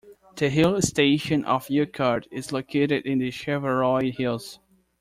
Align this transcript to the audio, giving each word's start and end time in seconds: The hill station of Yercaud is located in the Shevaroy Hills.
The 0.37 0.49
hill 0.49 0.81
station 0.81 1.45
of 1.45 1.67
Yercaud 1.67 2.25
is 2.31 2.51
located 2.51 3.05
in 3.05 3.19
the 3.19 3.29
Shevaroy 3.29 4.11
Hills. 4.11 4.57